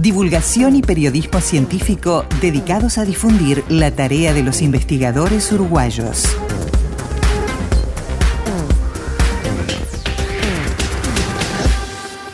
[0.00, 6.24] Divulgación y periodismo científico dedicados a difundir la tarea de los investigadores uruguayos.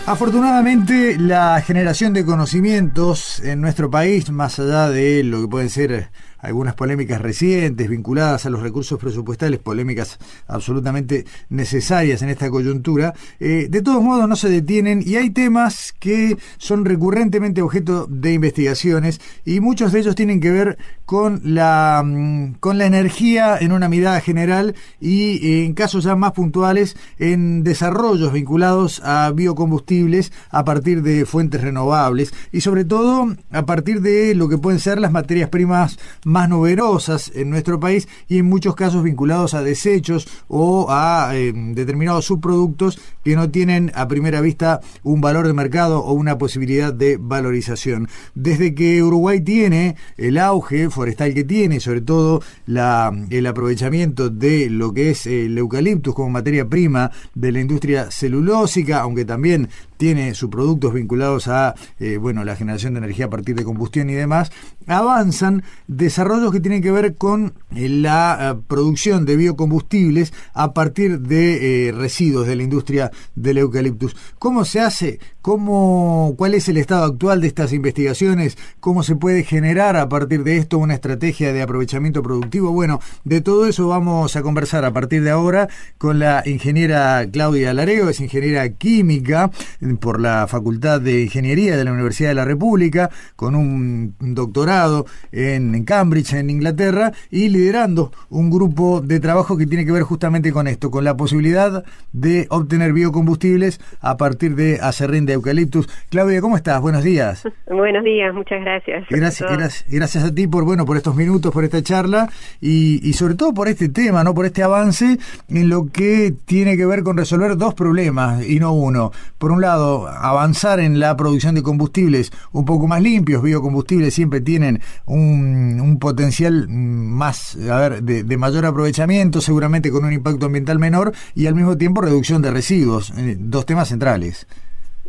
[0.06, 6.12] Afortunadamente, la generación de conocimientos en nuestro país, más allá de lo que pueden ser
[6.46, 13.66] algunas polémicas recientes vinculadas a los recursos presupuestales, polémicas absolutamente necesarias en esta coyuntura, eh,
[13.68, 19.20] de todos modos no se detienen y hay temas que son recurrentemente objeto de investigaciones
[19.44, 23.88] y muchos de ellos tienen que ver con la, mm, con la energía en una
[23.88, 30.64] mirada general y eh, en casos ya más puntuales en desarrollos vinculados a biocombustibles a
[30.64, 35.10] partir de fuentes renovables y sobre todo a partir de lo que pueden ser las
[35.10, 40.88] materias primas más numerosas en nuestro país y en muchos casos vinculados a desechos o
[40.90, 46.12] a eh, determinados subproductos que no tienen a primera vista un valor de mercado o
[46.12, 48.08] una posibilidad de valorización.
[48.34, 54.68] Desde que Uruguay tiene el auge forestal que tiene, sobre todo la, el aprovechamiento de
[54.70, 60.34] lo que es el eucaliptus como materia prima de la industria celulósica, aunque también tiene
[60.34, 64.14] sus productos vinculados a eh, bueno la generación de energía a partir de combustión y
[64.14, 64.50] demás,
[64.86, 71.20] avanzan desarrollos que tienen que ver con eh, la eh, producción de biocombustibles a partir
[71.20, 74.16] de residuos de la industria del eucaliptus.
[74.38, 75.18] ¿Cómo se hace?
[75.46, 78.58] ¿Cómo, ¿Cuál es el estado actual de estas investigaciones?
[78.80, 82.72] ¿Cómo se puede generar a partir de esto una estrategia de aprovechamiento productivo?
[82.72, 87.72] Bueno, de todo eso vamos a conversar a partir de ahora con la ingeniera Claudia
[87.74, 89.50] Lareo, es ingeniera química
[89.94, 95.84] por la Facultad de Ingeniería de la Universidad de la República, con un doctorado en,
[95.84, 100.66] Cambridge, en Inglaterra, y liderando un grupo de trabajo que tiene que ver justamente con
[100.66, 105.88] esto, con la posibilidad de obtener biocombustibles a partir de acerrín de eucaliptus.
[106.10, 106.80] Claudia, ¿cómo estás?
[106.80, 107.44] Buenos días.
[107.66, 109.04] Buenos días, muchas gracias.
[109.10, 112.28] Gracias, gracias, a ti por bueno por estos minutos, por esta charla
[112.60, 115.18] y, y sobre todo por este tema, no por este avance
[115.48, 119.12] en lo que tiene que ver con resolver dos problemas y no uno.
[119.38, 124.40] Por un lado avanzar en la producción de combustibles un poco más limpios, biocombustibles siempre
[124.40, 131.12] tienen un, potencial más, a ver, de, mayor aprovechamiento, seguramente con un impacto ambiental menor
[131.34, 134.46] y al mismo tiempo reducción de residuos, eh, dos temas centrales.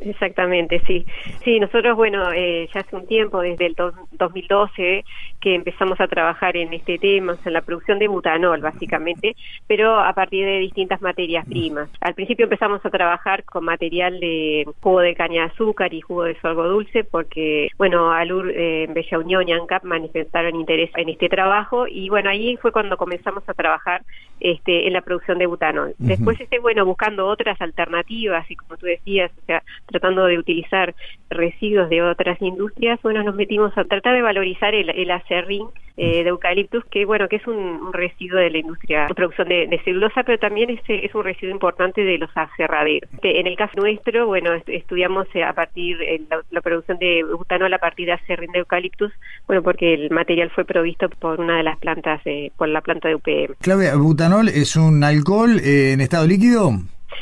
[0.02, 1.06] Exactamente, sí.
[1.44, 3.76] Sí, nosotros, bueno, eh, ya hace un tiempo, desde el
[4.12, 5.04] 2012,
[5.40, 9.36] que empezamos a trabajar en este tema, en la producción de butanol, básicamente,
[9.68, 11.90] pero a partir de distintas materias primas.
[12.02, 16.24] Al principio empezamos a trabajar con material de jugo de caña de azúcar y jugo
[16.24, 21.30] de sorgo dulce, porque, bueno, Alur, eh, Bella Unión y ANCAP manifestaron interés en este
[21.30, 24.04] trabajo, y bueno, ahí fue cuando comenzamos a trabajar
[24.40, 25.96] este, en la producción de butanol.
[25.98, 30.94] Después, este, bueno, buscando otras alternativas, y como tú decías, o sea, tratando de utilizar
[31.30, 35.68] residuos de otras industrias, bueno, nos metimos a tratar de valorizar el, el acerrín
[36.00, 39.82] eh, de eucaliptus, que bueno, que es un, residuo de la industria de producción de,
[39.84, 43.10] celulosa, pero también es, es, un residuo importante de los aserraderos.
[43.24, 46.22] En el caso nuestro, bueno, estudiamos eh, a partir de
[46.52, 49.12] la, producción de butanol a partir de acerrín de eucaliptus,
[49.48, 53.08] bueno, porque el material fue provisto por una de las plantas, eh, por la planta
[53.08, 53.56] de UPM.
[53.60, 56.74] Clave, butanol es un alcohol en estado líquido.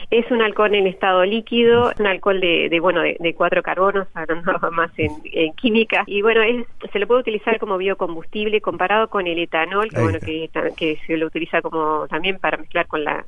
[0.10, 4.54] Es un alcohol en estado líquido, un alcohol de, de bueno de, cuatro carbonos, hablando
[4.72, 6.04] más en, química.
[6.08, 6.42] Y bueno,
[6.92, 11.18] se lo puede utilizar como biocombustible comparado con el etanol, que bueno que, que se
[11.18, 13.26] lo utiliza como también para mezclar con la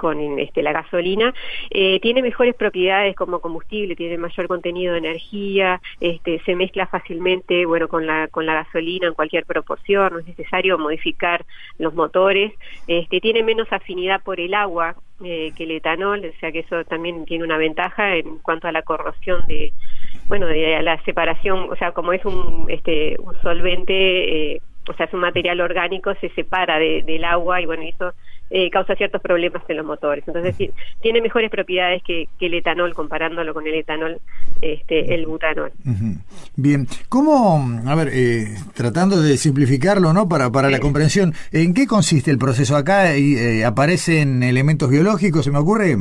[0.00, 1.34] con este, la gasolina,
[1.68, 7.66] eh, tiene mejores propiedades como combustible, tiene mayor contenido de energía, este, se mezcla fácilmente,
[7.66, 11.44] bueno, con la, con la gasolina en cualquier proporción, no es necesario modificar
[11.78, 12.54] los motores,
[12.86, 16.82] este, tiene menos afinidad por el agua eh, que el etanol, o sea que eso
[16.86, 19.74] también tiene una ventaja en cuanto a la corrosión de,
[20.28, 25.04] bueno, de la separación, o sea, como es un, este, un solvente, eh, o sea,
[25.04, 28.14] es un material orgánico, se separa del agua y bueno, eso
[28.50, 30.24] eh, causa ciertos problemas en los motores.
[30.26, 30.56] Entonces,
[31.00, 34.20] tiene mejores propiedades que, el etanol, comparándolo con el etanol,
[34.60, 35.72] este, el butanol.
[36.56, 40.28] Bien, ¿cómo, a ver, eh, tratando de simplificarlo, ¿no?
[40.28, 43.16] Para, para la comprensión, ¿en qué consiste el proceso acá?
[43.16, 45.96] y eh, ¿Aparecen elementos biológicos, se me ocurre?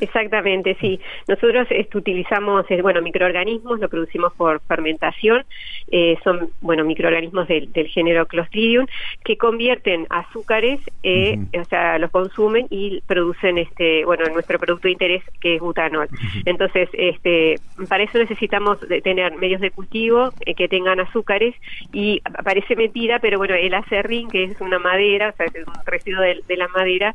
[0.00, 0.98] Exactamente, sí.
[1.28, 5.44] Nosotros este, utilizamos, eh, bueno, microorganismos, lo producimos por fermentación,
[5.90, 8.86] eh, son, bueno, microorganismos del, género Clostridium,
[9.24, 14.92] que convierten azúcares, eh, o sea, los consumen y producen, este, bueno, nuestro producto de
[14.92, 16.08] interés, que es butanol.
[16.46, 17.56] Entonces, este,
[17.88, 21.54] para eso necesitamos tener medios de cultivo que tengan azúcares
[21.92, 25.74] y parece mentira, pero bueno, el acerrín, que es una madera, o sea, es un
[25.84, 27.14] residuo de, de la madera,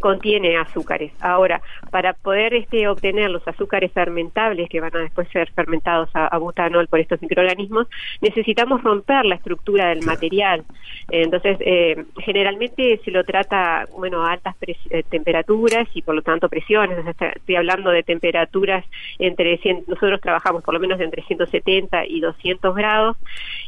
[0.00, 1.12] contiene azúcares.
[1.20, 6.36] Ahora, para poder este, obtener los azúcares fermentables que van a después ser fermentados a,
[6.38, 7.86] butanol por estos microorganismos,
[8.20, 10.64] necesitamos romper la estructura del material.
[11.10, 16.48] entonces, eh, generalmente se lo trata, bueno, a altas eh, temperaturas y por lo tanto
[16.48, 16.98] presiones.
[17.06, 18.84] estoy hablando de temperaturas
[19.18, 23.16] entre, nosotros trabajamos por lo menos entre 170 y 200 grados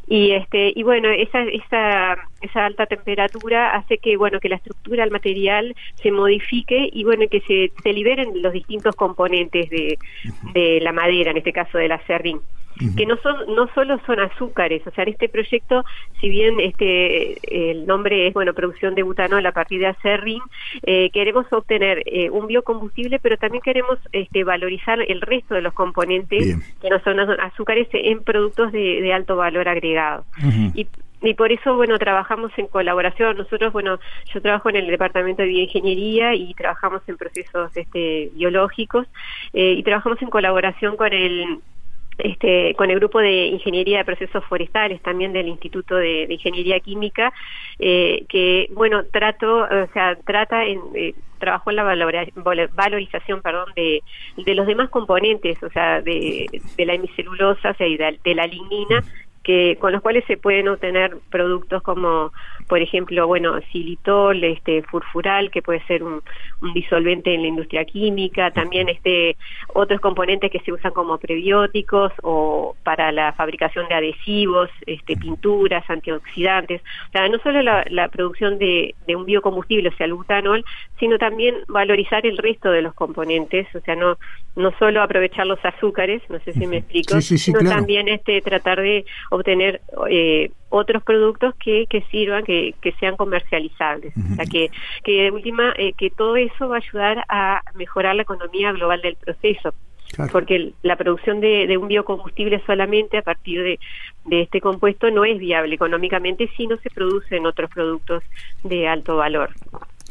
[0.07, 5.05] y este y bueno esa esa esa alta temperatura hace que bueno que la estructura
[5.05, 9.99] del material se modifique y bueno que se, se liberen los distintos componentes de,
[10.55, 12.41] de la madera en este caso del acerrín
[12.97, 14.87] que no son no solo son azúcares.
[14.87, 15.85] O sea en este proyecto
[16.21, 20.41] si bien este el nombre es bueno producción de butanol a partir de acerrín
[20.83, 25.75] eh, queremos obtener eh, un biocombustible pero también queremos este valorizar el resto de los
[25.75, 30.25] componentes que no son azúcares en productos de, de alto valor agregado.
[30.75, 30.87] Y
[31.23, 33.37] y por eso, bueno, trabajamos en colaboración.
[33.37, 33.99] Nosotros, bueno,
[34.33, 39.07] yo trabajo en el departamento de bioingeniería y trabajamos en procesos este, biológicos
[39.53, 41.61] eh, y trabajamos en colaboración con el
[42.19, 47.33] este, con el grupo de ingeniería de procesos forestales también del Instituto de, Ingeniería Química
[47.79, 51.85] eh, que bueno trato o sea trata en eh, trabajó en la
[52.75, 54.03] valorización perdón de,
[54.37, 56.47] de los demás componentes o sea de,
[56.77, 59.03] de la hemicelulosa o sea de la lignina
[59.43, 62.33] que con los cuales se pueden obtener productos como
[62.71, 66.23] por ejemplo bueno xilitol este furfural que puede ser un,
[66.73, 69.37] disolvente en la industria química también este
[69.75, 75.83] otros componentes que se usan como prebióticos o para la fabricación de adhesivos este pinturas
[75.91, 76.81] antioxidantes.
[77.09, 80.65] O sea no solo la, producción de, un biocombustible o sea el butanol
[81.01, 84.17] sino también valorizar el resto de los componentes o sea no
[84.55, 89.05] no solo aprovechar los azúcares no sé si me explico sino también este tratar de
[89.31, 94.13] obtener eh, otros productos que, que sirvan, que, que sean comercializables.
[94.17, 94.71] O sea, que,
[95.05, 99.01] que de última, eh, que todo eso va a ayudar a mejorar la economía global
[99.03, 99.75] del proceso.
[100.33, 103.79] Porque la producción de, de, un biocombustible solamente a partir de,
[104.25, 108.25] de este compuesto no es viable económicamente si no se producen otros productos
[108.65, 109.51] de alto valor.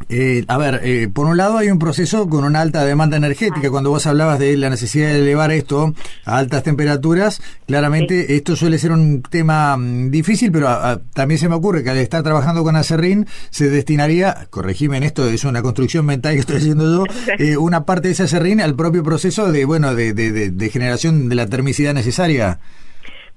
[0.07, 3.69] Eh, a ver, eh, por un lado hay un proceso con una alta demanda energética.
[3.69, 5.93] Cuando vos hablabas de la necesidad de elevar esto
[6.25, 10.69] a altas temperaturas, claramente esto suele ser un tema mm, difícil, pero
[11.13, 15.27] también se me ocurre que al estar trabajando con Acerrín se destinaría, corregime en esto,
[15.27, 18.75] es una construcción mental que estoy haciendo yo, eh, una parte de ese Acerrín al
[18.75, 22.59] propio proceso de, bueno, de, de, de generación de la termicidad necesaria.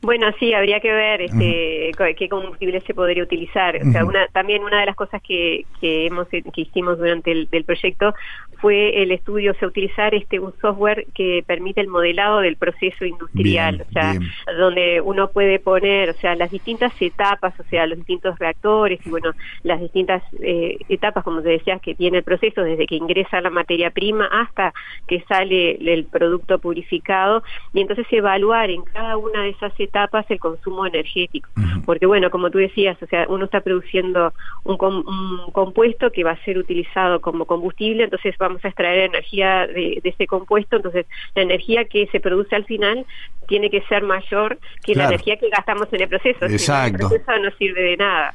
[0.03, 3.77] Bueno, sí, habría que ver este, qué combustible se podría utilizar.
[3.77, 7.49] O sea, una, también una de las cosas que, que hemos que hicimos durante el
[7.49, 8.13] del proyecto
[8.61, 13.05] fue el estudio, o sea, utilizar este un software que permite el modelado del proceso
[13.05, 14.15] industrial, o sea,
[14.59, 19.11] donde uno puede poner, o sea, las distintas etapas, o sea, los distintos reactores y
[19.11, 19.31] bueno,
[19.63, 23.51] las distintas eh, etapas, como te decías, que tiene el proceso desde que ingresa la
[23.51, 24.73] materia prima hasta
[25.07, 29.92] que sale el producto purificado y entonces evaluar en cada una de esas etapas
[30.29, 31.49] el consumo energético,
[31.85, 34.33] porque bueno, como tú decías, o sea, uno está produciendo
[34.65, 39.67] un, un compuesto que va a ser utilizado como combustible, entonces vamos a extraer energía
[39.67, 43.05] de, ese compuesto, entonces la energía que se produce al final
[43.49, 46.47] tiene que ser mayor que la energía que gastamos en el proceso.
[46.47, 47.07] Exacto.
[47.07, 48.35] el proceso no sirve de nada.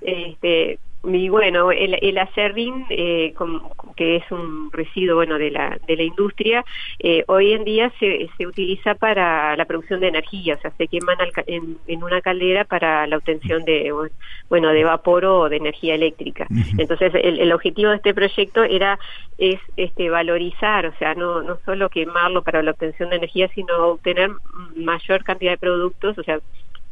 [0.00, 3.32] Este, y bueno, el, el acerrín, eh,
[3.96, 6.64] que es un residuo bueno de la, de la industria,
[6.98, 10.88] eh, hoy en día se, se utiliza para la producción de energía, o sea, se
[10.88, 13.92] queman en, en, una caldera para la obtención de,
[14.48, 16.46] bueno, de vapor o de energía eléctrica.
[16.78, 18.98] Entonces, el, el objetivo de este proyecto era
[19.38, 23.76] es este valorizar, o sea, no, no solo quemarlo para la obtención de energía, sino
[23.86, 24.30] obtener
[24.74, 26.40] mayor cantidad de productos, o sea,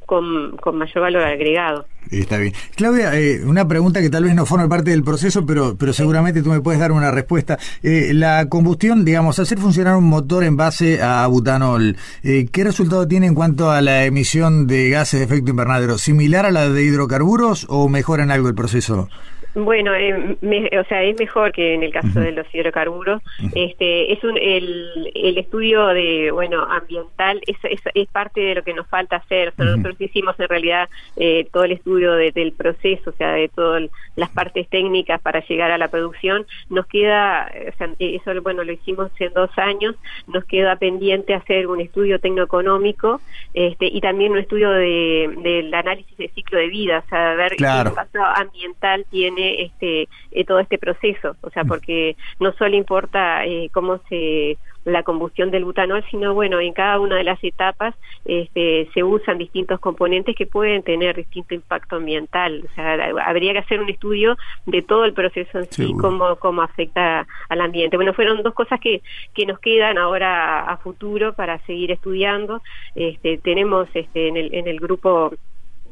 [0.06, 1.86] con, con mayor valor agregado.
[2.10, 2.54] Está bien.
[2.76, 6.42] Claudia, eh, una pregunta que tal vez no forme parte del proceso, pero, pero seguramente
[6.42, 7.58] tú me puedes dar una respuesta.
[7.82, 13.08] Eh, la combustión, digamos, hacer funcionar un motor en base a butanol, eh, ¿qué resultado
[13.08, 15.98] tiene en cuanto a la emisión de gases de efecto invernadero?
[15.98, 19.08] ¿Similar a la de hidrocarburos o mejora en algo el proceso?
[19.56, 20.36] Bueno, eh,
[20.78, 23.22] o sea, es mejor que en el caso de los hidrocarburos.
[23.54, 27.56] Este, es un, el, el estudio de, bueno, ambiental es,
[27.94, 29.54] es, parte de lo que nos falta hacer.
[29.56, 33.84] Nosotros hicimos en realidad eh, todo el estudio del proceso, o sea, de todas
[34.14, 36.46] las partes técnicas para llegar a la producción.
[36.68, 39.96] Nos queda, o sea, eso, bueno, lo hicimos en dos años.
[40.26, 43.22] Nos queda pendiente hacer un estudio tecnoeconómico
[43.54, 47.52] este, y también un estudio de, del análisis de ciclo de vida, o sea, ver
[47.56, 51.68] qué impacto ambiental tiene este eh, todo este proceso, o sea, mm.
[51.68, 57.00] porque no solo importa eh, cómo se la combustión del butanol, sino bueno, en cada
[57.00, 62.64] una de las etapas este, se usan distintos componentes que pueden tener distinto impacto ambiental.
[62.70, 66.62] O sea, habría que hacer un estudio de todo el proceso en sí, cómo, cómo
[66.62, 67.96] afecta al ambiente.
[67.96, 69.02] Bueno, fueron dos cosas que,
[69.34, 72.62] que nos quedan ahora a, futuro para seguir estudiando.
[72.94, 75.32] Este, tenemos este, en, el, en el grupo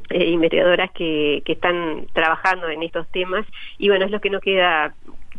[0.09, 3.45] eh, investigadoras que, que están trabajando en estos temas
[3.77, 4.93] y bueno, es lo que no queda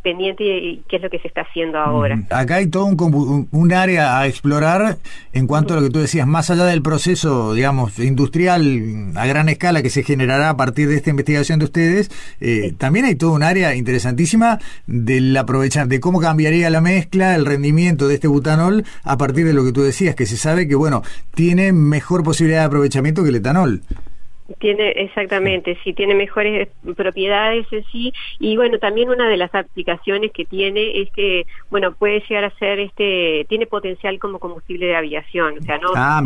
[0.07, 2.23] pendiente y qué es lo que se está haciendo ahora.
[2.31, 4.99] Acá hay todo un, un, área a explorar
[5.33, 9.49] en cuanto a lo que tú decías, más allá del proceso, digamos, industrial a gran
[9.49, 13.33] escala que se generará a partir de esta investigación de ustedes, eh, también hay todo
[13.33, 18.85] un área interesantísima del aprovechar, de cómo cambiaría la mezcla, el rendimiento de este butanol
[19.03, 21.03] a partir de lo que tú decías, que se sabe que, bueno,
[21.35, 23.83] tiene mejor posibilidad de aprovechamiento que el etanol.
[24.59, 28.13] Tiene, exactamente, sí, tiene mejores propiedades en sí.
[28.39, 32.51] Y bueno, también una de las aplicaciones que tiene es que, bueno, puede llegar a
[32.59, 35.59] ser, este, tiene potencial como combustible de aviación.
[35.59, 36.23] O sea, no, ah,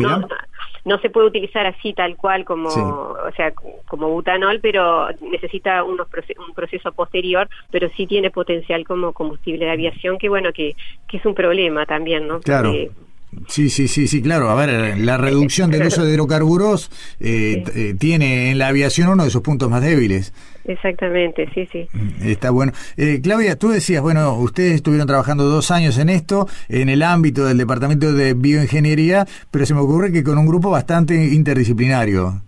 [0.85, 3.53] no, se puede utilizar así tal cual como, o sea,
[3.87, 9.71] como butanol, pero necesita unos un proceso posterior, pero sí tiene potencial como combustible de
[9.71, 10.75] aviación, que bueno, que,
[11.07, 12.39] que es un problema también, ¿no?
[12.39, 12.71] Claro.
[13.47, 14.49] Sí, sí, sí, sí, claro.
[14.49, 19.23] A ver, la reducción del uso de hidrocarburos eh, eh, tiene en la aviación uno
[19.23, 20.33] de sus puntos más débiles.
[20.65, 21.87] Exactamente, sí, sí.
[22.21, 22.71] Está bueno.
[22.97, 27.45] Eh, Claudia, tú decías, bueno, ustedes estuvieron trabajando dos años en esto, en el ámbito
[27.45, 32.41] del Departamento de Bioingeniería, pero se me ocurre que con un grupo bastante interdisciplinario.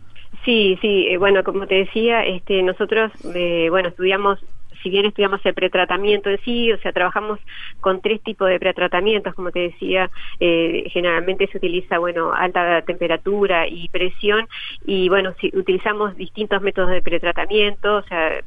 [0.46, 4.40] Sí, sí, bueno, como te decía, este, nosotros, bueno, estudiamos
[4.84, 7.40] si bien estudiamos el pretratamiento en sí, o sea, trabajamos
[7.80, 10.10] con tres tipos de pretratamientos, como te decía,
[10.40, 14.48] eh, generalmente se utiliza, bueno, alta temperatura y presión,
[14.86, 18.42] y bueno, si utilizamos distintos métodos de pretratamiento, o sea,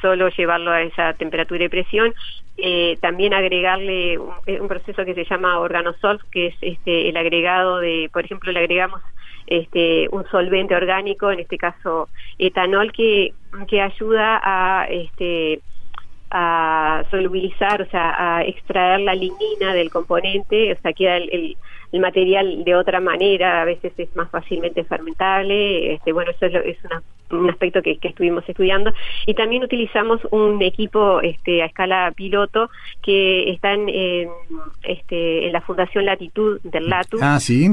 [0.00, 2.14] solo llevarlo a esa temperatura y presión,
[2.56, 7.78] eh, también agregarle un, un, proceso que se llama organosolv, que es este, el agregado
[7.78, 9.02] de, por ejemplo, le agregamos
[9.50, 13.34] este, un solvente orgánico, en este caso etanol, que,
[13.68, 15.60] que ayuda a este,
[16.30, 21.56] a solubilizar, o sea, a extraer la lignina del componente, o sea, queda el,
[21.92, 26.78] el, material de otra manera, a veces es más fácilmente fermentable, este, bueno, eso es,
[27.30, 28.92] un aspecto que, que, estuvimos estudiando.
[29.26, 32.70] Y también utilizamos un equipo este, a escala piloto
[33.02, 33.88] que está en,
[34.82, 37.18] este, en la Fundación Latitud del LATU.
[37.20, 37.70] Ah, sí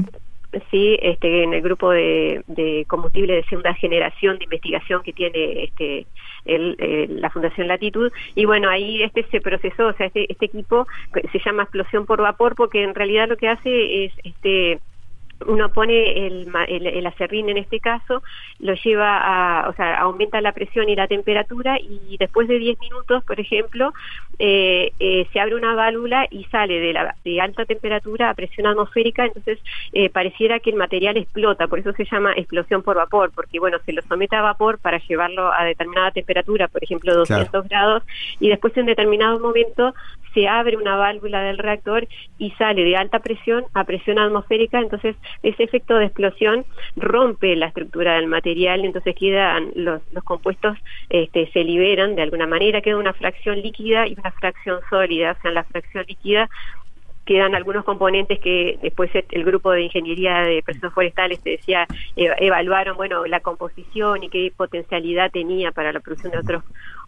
[0.72, 5.64] sí este en el grupo de, de combustible de segunda generación de investigación que tiene
[5.64, 6.08] este
[6.46, 6.76] el,
[7.22, 8.12] la Fundación Latitud.
[8.36, 10.88] Y bueno ahí este se procesó o sea este, este equipo
[11.32, 14.80] se llama explosión por vapor porque en realidad lo que hace es este
[15.46, 18.24] uno pone el, el, acerrín en este caso,
[18.60, 22.80] lo lleva a, o sea, aumenta la presión y la temperatura y después de 10
[22.80, 23.94] minutos, por ejemplo,
[24.40, 28.68] eh, eh, se abre una válvula y sale de, la, de alta temperatura a presión
[28.68, 29.60] atmosférica, entonces
[29.94, 33.78] eh, pareciera que el material explota, por eso se llama explosión por vapor, porque bueno,
[33.86, 38.04] se lo somete a vapor para llevarlo a determinada temperatura, por ejemplo 200 grados,
[38.40, 39.94] y después en determinado momento
[40.38, 45.16] se abre una válvula del reactor y sale de alta presión a presión atmosférica, entonces
[45.42, 46.64] ese efecto de explosión
[46.96, 50.78] rompe la estructura del material, entonces quedan los, los compuestos
[51.10, 55.42] este, se liberan de alguna manera, queda una fracción líquida y una fracción sólida, o
[55.42, 56.48] sea, la fracción líquida
[57.28, 62.98] quedan algunos componentes que después el grupo de ingeniería de procesos forestales te decía evaluaron
[62.98, 66.64] bueno la composición y qué potencialidad tenía para la producción de otros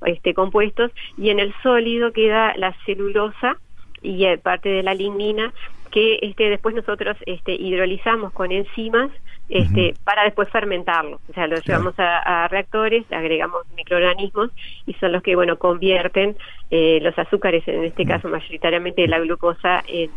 [0.05, 0.91] este compuestos.
[1.17, 3.57] Y en el sólido queda la celulosa
[4.01, 5.53] y eh, parte de la lignina
[5.91, 9.09] que este, después nosotros este, hidrolizamos con enzimas
[9.49, 11.19] este, para después fermentarlo.
[11.29, 14.51] O sea, lo llevamos a, reactores, agregamos microorganismos
[14.85, 16.37] y son los que, bueno, convierten
[16.69, 20.11] eh, los azúcares, en este caso mayoritariamente la glucosa, en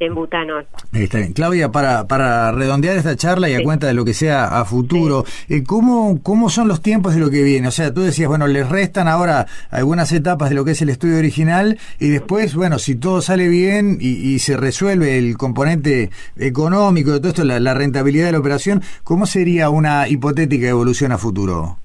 [0.00, 0.66] en butanol.
[0.92, 1.32] Está bien.
[1.32, 5.24] Claudia, para, para redondear esta charla y a cuenta de lo que sea a futuro,
[5.48, 7.68] eh, ¿cómo, ¿cómo son los tiempos de lo que viene?
[7.68, 10.90] O sea, tú decías, bueno, les restan ahora algunas etapas de lo que es el
[10.90, 17.10] estudio original y después, bueno, si todo sale bien y, se resuelve el componente económico
[17.10, 21.18] de todo esto, la, la rentabilidad de la operación, ¿cómo sería una hipotética evolución a
[21.18, 21.78] futuro?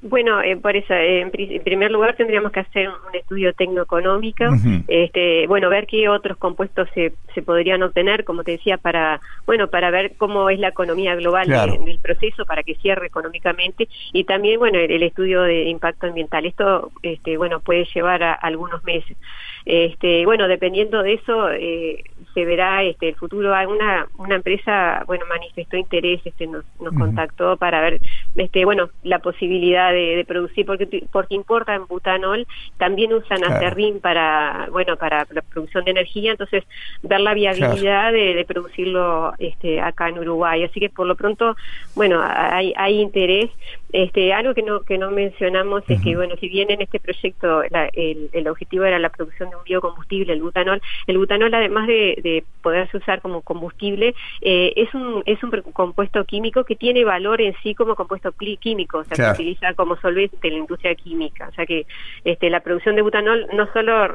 [0.00, 1.30] Bueno, eh, por eso, eh, en,
[1.62, 4.44] primer lugar tendríamos que hacer un estudio tecnoeconómico,
[4.86, 9.66] este, bueno, ver qué otros compuestos se, se podrían obtener, como te decía, para, bueno,
[9.68, 14.60] para ver cómo es la economía global del proceso, para que cierre económicamente, y también,
[14.60, 16.46] bueno, el, estudio de impacto ambiental.
[16.46, 19.16] Esto, este, bueno, puede llevar a, algunos meses.
[19.64, 23.52] Este, bueno, dependiendo de eso, eh, se verá este, el futuro.
[23.68, 28.00] Una, una empresa, bueno, manifestó interés, este, nos, nos contactó para ver,
[28.36, 34.96] este, bueno, la posibilidad de, producir, porque porque importan butanol, también usan acerrín para, bueno,
[34.96, 36.64] para la producción de energía, entonces
[37.02, 40.64] ver la viabilidad de, producirlo este, acá en Uruguay.
[40.64, 41.56] Así que por lo pronto,
[41.94, 43.50] bueno, hay, hay interés.
[43.92, 47.62] Este, algo que no que no mencionamos es que, bueno, si bien en este proyecto
[47.62, 52.18] el, el objetivo era la producción de un biocombustible, el butanol, el butanol además de,
[52.22, 57.40] de poderse usar como combustible, eh, es un es un compuesto químico que tiene valor
[57.40, 61.48] en sí como compuesto químico, o sea, se utiliza como solvente en la industria química,
[61.48, 61.86] o sea que
[62.24, 64.14] este, la producción de butanol no solo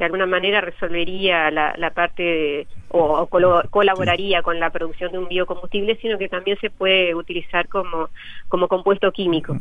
[0.00, 3.26] de alguna manera resolvería la, la parte o,
[3.70, 8.08] colaboraría con la producción de un biocombustible, sino que también se puede utilizar como,
[8.48, 9.56] como compuesto químico.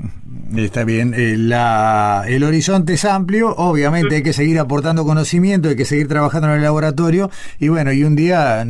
[0.56, 5.76] Está bien, eh, la, el horizonte es amplio, obviamente hay que seguir aportando conocimiento, hay
[5.76, 7.30] que seguir trabajando en el laboratorio
[7.60, 8.66] y bueno, y un día